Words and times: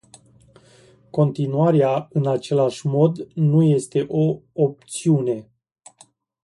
Continuarea 1.11 2.07
în 2.11 2.27
același 2.27 2.87
mod 2.87 3.27
nu 3.33 3.63
este 3.63 4.05
o 4.09 4.39
opțiune. 4.53 5.49